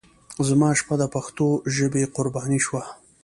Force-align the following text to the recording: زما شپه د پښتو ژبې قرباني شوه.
زما 0.47 0.69
شپه 0.79 0.95
د 1.01 1.03
پښتو 1.13 1.47
ژبې 1.75 2.03
قرباني 2.15 2.59
شوه. 2.65 2.83